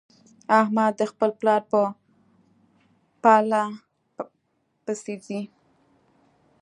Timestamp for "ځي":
5.25-5.41